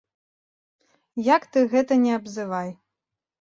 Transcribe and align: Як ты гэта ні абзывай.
Як 1.35 1.45
ты 1.51 1.59
гэта 1.75 1.93
ні 2.07 2.11
абзывай. 2.17 2.73